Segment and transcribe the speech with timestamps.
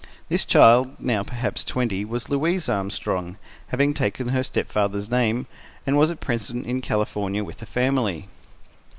[0.29, 5.45] This child, now perhaps twenty, was Louise Armstrong, having taken her stepfather's name,
[5.85, 8.27] and was at present in California with the family.